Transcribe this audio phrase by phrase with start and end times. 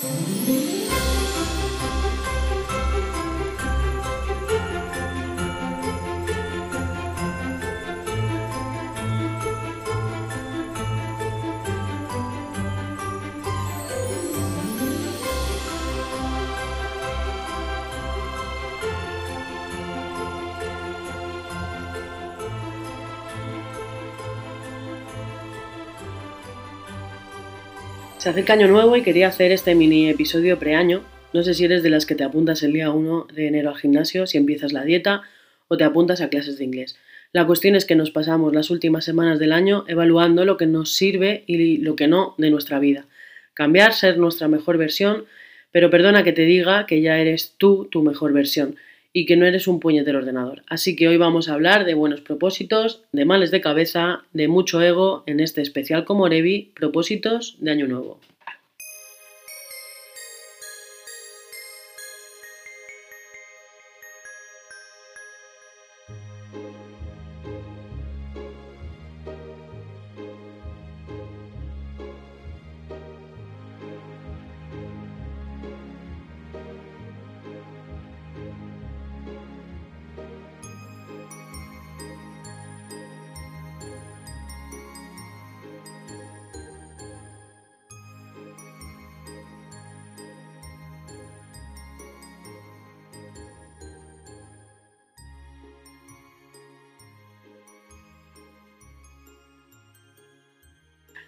[0.00, 0.97] Música
[28.28, 31.02] Se acerca nuevo y quería hacer este mini episodio preaño.
[31.32, 33.78] No sé si eres de las que te apuntas el día 1 de enero al
[33.78, 35.22] gimnasio, si empiezas la dieta
[35.66, 36.98] o te apuntas a clases de inglés.
[37.32, 40.92] La cuestión es que nos pasamos las últimas semanas del año evaluando lo que nos
[40.92, 43.06] sirve y lo que no de nuestra vida.
[43.54, 45.24] Cambiar, ser nuestra mejor versión,
[45.72, 48.76] pero perdona que te diga que ya eres tú tu mejor versión
[49.12, 50.62] y que no eres un puñetero ordenador.
[50.68, 54.80] Así que hoy vamos a hablar de buenos propósitos, de males de cabeza, de mucho
[54.82, 58.20] ego en este especial como Revi, propósitos de Año Nuevo.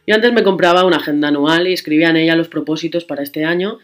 [0.07, 3.45] Yo antes me compraba una agenda anual y escribía en ella los propósitos para este
[3.45, 3.79] año,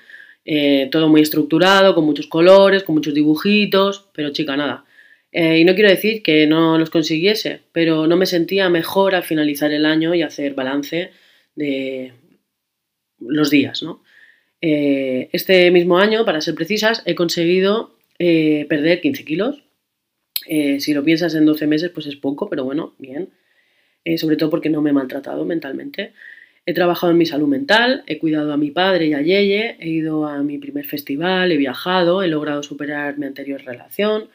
[0.45, 4.85] eh, todo muy estructurado, con muchos colores, con muchos dibujitos, pero chica, nada.
[5.33, 9.25] Eh, y no quiero decir que no los consiguiese, pero no me sentía mejor al
[9.25, 11.11] finalizar el año y hacer balance
[11.57, 12.13] de
[13.19, 14.03] los días, ¿no?
[14.61, 19.63] Eh, este mismo año, para ser precisas, he conseguido perder 15 kilos.
[20.79, 23.31] si lo piensas en 12 meses, pues es poco, pero bueno, bien.
[24.07, 26.13] Eh, sobre todo porque no me he maltratado mentalmente.
[26.65, 29.89] He trabajado en mi salud mental, he cuidado a mi padre y a Yeye, he
[29.89, 34.29] ido a mi primer festival, he viajado, he logrado superar mi anterior relación.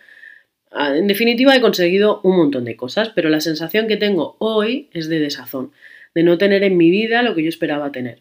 [0.72, 4.90] Ah, en definitiva, he conseguido un montón de cosas, pero la sensación que tengo hoy
[4.92, 5.72] es de desazón,
[6.14, 8.20] de no tener en mi vida lo que yo esperaba tener.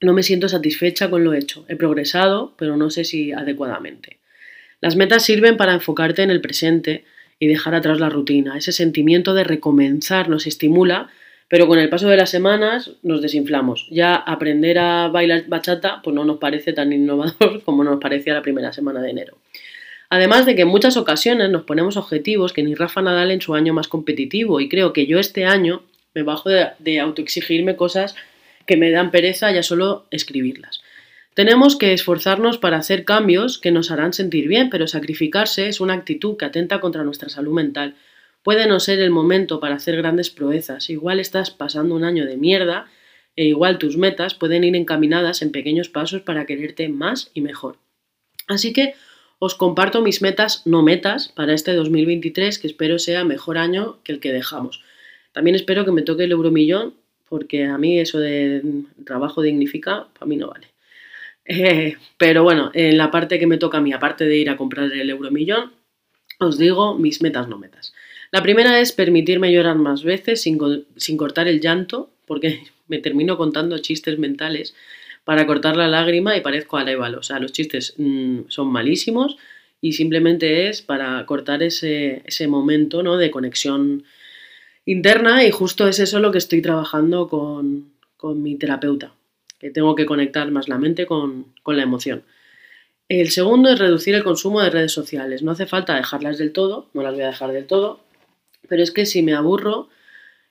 [0.00, 1.64] No me siento satisfecha con lo hecho.
[1.68, 4.20] He progresado, pero no sé si adecuadamente.
[4.80, 7.04] Las metas sirven para enfocarte en el presente,
[7.38, 8.56] y dejar atrás la rutina.
[8.56, 11.08] Ese sentimiento de recomenzar nos estimula,
[11.48, 13.86] pero con el paso de las semanas nos desinflamos.
[13.90, 18.42] Ya aprender a bailar bachata pues no nos parece tan innovador como nos parecía la
[18.42, 19.38] primera semana de enero.
[20.10, 23.54] Además de que en muchas ocasiones nos ponemos objetivos que ni Rafa Nadal en su
[23.54, 25.82] año más competitivo y creo que yo este año
[26.14, 28.14] me bajo de, de autoexigirme cosas
[28.66, 30.77] que me dan pereza ya solo escribirlas.
[31.38, 35.94] Tenemos que esforzarnos para hacer cambios que nos harán sentir bien, pero sacrificarse es una
[35.94, 37.94] actitud que atenta contra nuestra salud mental.
[38.42, 42.36] Puede no ser el momento para hacer grandes proezas, igual estás pasando un año de
[42.36, 42.88] mierda
[43.36, 47.76] e igual tus metas pueden ir encaminadas en pequeños pasos para quererte más y mejor.
[48.48, 48.94] Así que
[49.38, 54.10] os comparto mis metas no metas para este 2023 que espero sea mejor año que
[54.10, 54.82] el que dejamos.
[55.30, 56.94] También espero que me toque el euromillón
[57.28, 58.60] porque a mí eso de
[59.04, 60.66] trabajo dignifica, para mí no vale.
[61.48, 64.58] Eh, pero bueno, en la parte que me toca a mí, aparte de ir a
[64.58, 65.72] comprar el euromillón,
[66.38, 67.94] os digo mis metas no metas.
[68.30, 70.58] La primera es permitirme llorar más veces sin,
[71.16, 74.74] cortar el llanto, porque me termino contando chistes mentales
[75.24, 77.20] para cortar la lágrima y parezco alévalo.
[77.20, 79.38] O sea, los chistes mm, son malísimos
[79.80, 83.16] y simplemente es para cortar ese, ese momento ¿no?
[83.16, 84.04] de conexión
[84.84, 89.12] interna y justo es eso lo que estoy trabajando con, con mi terapeuta
[89.58, 92.24] que tengo que conectar más la mente con, la emoción.
[93.08, 95.42] El segundo es reducir el consumo de redes sociales.
[95.42, 98.00] No hace falta dejarlas del todo, no las voy a dejar del todo,
[98.68, 99.88] pero es que si me aburro,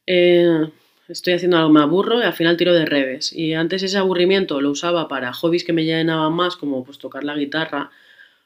[0.07, 0.69] eh,
[1.07, 3.31] estoy haciendo algo, me aburro y al final tiro de redes.
[3.31, 7.23] Y antes ese aburrimiento lo usaba para hobbies que me llenaban más, como pues tocar
[7.23, 7.91] la guitarra,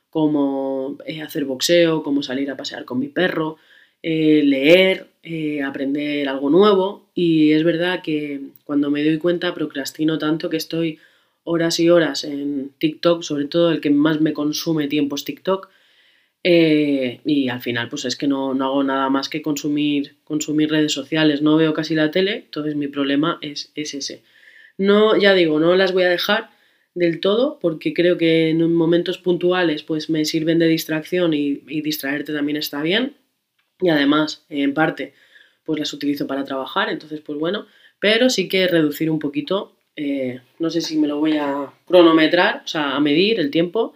[0.09, 3.57] como eh, hacer boxeo, como salir a pasear con mi perro,
[4.03, 7.09] eh, leer, eh, aprender algo nuevo.
[7.13, 10.99] Y es verdad que cuando me doy cuenta procrastino tanto que estoy
[11.43, 15.69] horas y horas en TikTok, sobre todo el que más me consume tiempo es TikTok
[16.43, 20.69] eh, y al final pues es que no, no, hago nada más que consumir, consumir
[20.71, 24.23] redes sociales, no veo casi la tele, entonces mi problema es, es ese.
[24.77, 26.49] No, ya digo, no las voy a dejar
[26.95, 32.33] del todo porque creo que en momentos puntuales pues me sirven de distracción y distraerte
[32.33, 33.15] también está bien
[33.81, 35.13] y además, en parte,
[35.65, 37.65] pues las utilizo para trabajar, entonces, pues bueno,
[37.99, 42.61] pero sí que reducir un poquito Eh, no sé si me lo voy a cronometrar,
[42.63, 43.93] o sea, a medir el tiempo,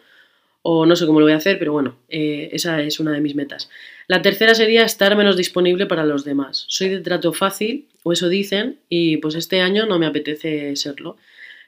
[0.62, 3.22] o no sé cómo lo voy a hacer, pero bueno, eh, esa es una de
[3.22, 3.70] mis metas.
[4.08, 6.66] La tercera sería estar menos disponible para los demás.
[6.68, 11.16] Soy de trato fácil, o eso dicen, y pues este año no me apetece serlo.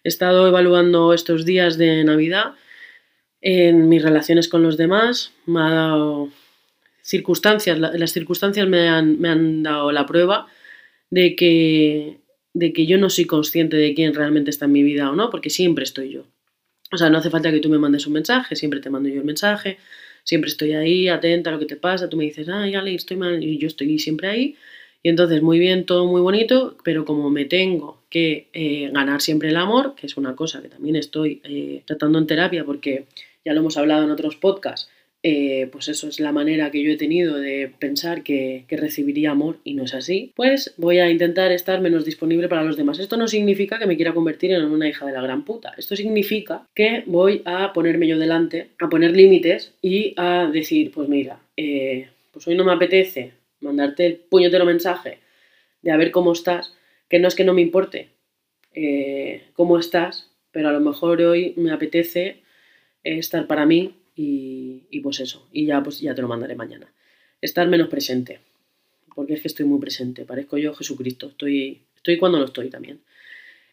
[0.04, 2.56] He estado evaluando estos días de Navidad
[3.42, 6.30] en mis relaciones con los demás, me ha dado
[7.08, 10.48] circunstancias, las circunstancias me han, me han dado la prueba
[11.10, 12.18] de que,
[12.54, 15.30] de que yo no soy consciente de quién realmente está en mi vida o no,
[15.30, 16.26] porque siempre estoy yo.
[16.92, 19.20] O sea, no hace falta que tú me mandes un mensaje, siempre te mando yo
[19.20, 19.78] el mensaje,
[20.26, 23.16] siempre estoy ahí, atenta a lo que te pasa, tú me dices, ay, Ale, estoy
[23.16, 24.58] mal, y yo estoy siempre ahí.
[25.02, 29.50] Y entonces, muy bien, todo muy bonito, pero como me tengo que eh, ganar siempre
[29.50, 33.06] el amor, que es una cosa que también estoy eh, tratando en terapia, porque
[33.46, 34.90] ya lo hemos hablado en otros podcasts,
[35.30, 39.58] eh, pues eso es la manera que yo he tenido de pensar que, recibiría amor
[39.66, 42.98] y no es así, pues voy a intentar estar menos disponible para los demás.
[42.98, 45.74] Esto no significa que me quiera convertir en una hija de la gran puta.
[45.76, 51.10] Esto significa que voy a ponerme yo delante, a poner límites y a decir, pues
[51.10, 55.18] mira, eh, pues hoy no me apetece mandarte el puñetero mensaje
[55.82, 56.74] de a ver cómo estás,
[57.10, 58.12] que no es que no me importe
[58.74, 62.44] eh, cómo estás, pero a lo mejor hoy me apetece
[63.04, 66.92] estar para mí y, pues eso, y ya, pues ya te lo mandaré mañana.
[67.40, 68.40] Estar menos presente,
[69.16, 73.00] porque es que estoy muy presente, parezco yo Jesucristo, estoy, estoy cuando no estoy también.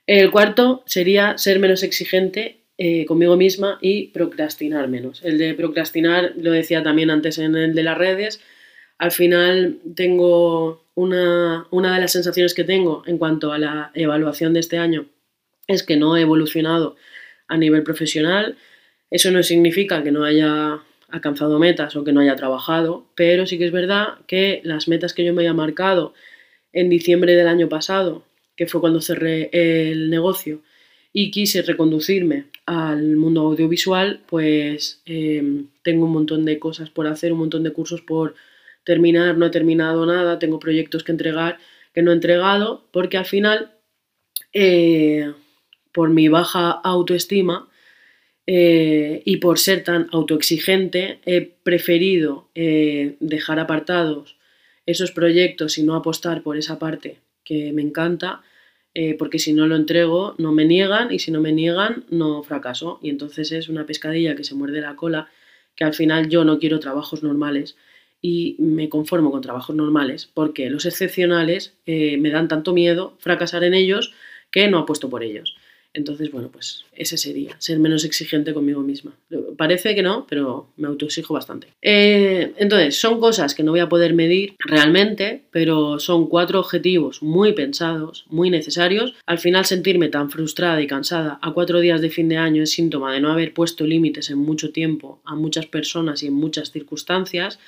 [0.07, 5.25] El cuarto sería ser menos exigente eh, conmigo misma y procrastinar menos.
[5.25, 8.41] El de procrastinar, lo decía también antes en el de las redes,
[8.99, 14.53] al final tengo una, una de las sensaciones que tengo en cuanto a la evaluación
[14.53, 15.07] de este año
[15.67, 16.97] es que no he evolucionado
[17.49, 18.57] a nivel profesional,
[19.15, 23.59] eso no significa que no haya alcanzado metas o que no haya trabajado, pero sí
[23.59, 26.15] que es verdad que las metas que yo me había marcado
[26.73, 28.25] en diciembre del año pasado,
[28.57, 30.63] que fue cuando cerré el negocio
[31.13, 37.33] y quise reconducirme al mundo audiovisual, pues em, tengo un montón de cosas por hacer,
[37.33, 38.35] un montón de cursos por
[38.83, 41.59] terminar, no he terminado nada, tengo proyectos que entregar
[41.95, 43.75] que no he entregado, porque al final,
[44.53, 45.33] eh,
[45.93, 47.69] por mi baja autoestima,
[48.47, 54.37] eh, y por ser tan autoexigente he preferido eh, dejar apartados
[54.85, 58.43] esos proyectos y no apostar por esa parte que me encanta,
[58.93, 62.43] eh, porque si no lo entrego no me niegan y si no me niegan no
[62.43, 62.99] fracaso.
[63.03, 65.29] Y entonces es una pescadilla que se muerde la cola,
[65.75, 67.77] que al final yo no quiero trabajos normales
[68.21, 73.75] y me conformo con trabajos normales, porque los excepcionales me dan tanto miedo fracasar en
[73.75, 74.15] ellos
[74.51, 75.57] que no apuesto por ellos.
[75.95, 79.17] Entonces, bueno, pues ese sería, ser menos exigente conmigo misma.
[79.57, 81.69] Parece que no, pero me autoexijo bastante.
[81.81, 87.23] Eh, entonces, son cosas que no voy a poder medir realmente, pero son cuatro objetivos
[87.23, 89.15] muy pensados, muy necesarios.
[89.25, 92.73] Al final, sentirme tan frustrada y cansada a cuatro días de fin de año es
[92.73, 96.73] síntoma de no haber puesto límites en mucho tiempo a muchas personas y en muchas
[96.73, 97.61] circunstancias,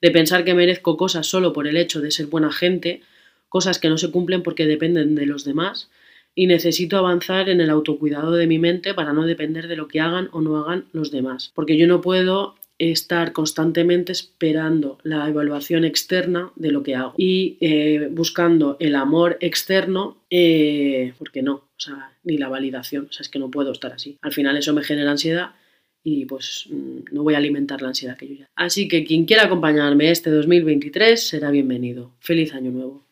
[0.00, 3.02] de pensar que merezco cosas solo por el hecho de ser buena gente,
[3.50, 5.90] cosas que no se cumplen porque dependen de los demás
[6.34, 10.00] y necesito avanzar en el autocuidado de mi mente para no depender de lo que
[10.00, 11.52] hagan o no hagan los demás.
[11.54, 17.56] Porque yo no puedo estar constantemente esperando la evaluación externa de lo que hago y
[17.60, 23.22] eh, buscando el amor externo, eh, porque no, o sea, ni la validación, o sea,
[23.22, 24.18] es que no puedo estar así.
[24.22, 25.52] Al final eso me genera ansiedad
[26.02, 28.50] y pues mm, no voy a alimentar la ansiedad que yo ya.
[28.56, 32.10] Así que quien quiera acompañarme este 2023 será bienvenido.
[32.18, 33.03] Feliz año nuevo.